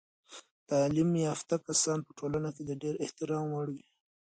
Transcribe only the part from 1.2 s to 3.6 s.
یافته کسان په ټولنه کې د ډیر احترام